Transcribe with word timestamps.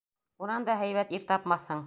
Унан 0.45 0.65
да 0.71 0.79
һәйбәт 0.81 1.15
ир 1.19 1.29
тапмаҫһың. 1.33 1.79